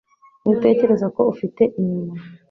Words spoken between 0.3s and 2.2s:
Ntutekereza ko ufite inyuma?